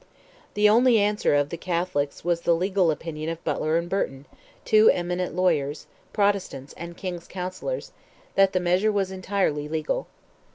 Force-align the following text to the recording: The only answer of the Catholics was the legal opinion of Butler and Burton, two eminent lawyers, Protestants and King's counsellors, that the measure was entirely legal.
The 0.55 0.67
only 0.67 0.97
answer 0.97 1.35
of 1.35 1.49
the 1.49 1.57
Catholics 1.57 2.25
was 2.25 2.41
the 2.41 2.55
legal 2.55 2.89
opinion 2.89 3.29
of 3.29 3.43
Butler 3.43 3.77
and 3.77 3.87
Burton, 3.87 4.25
two 4.65 4.89
eminent 4.89 5.35
lawyers, 5.35 5.85
Protestants 6.11 6.73
and 6.75 6.97
King's 6.97 7.27
counsellors, 7.27 7.91
that 8.33 8.51
the 8.51 8.59
measure 8.59 8.91
was 8.91 9.11
entirely 9.11 9.67
legal. 9.69 10.07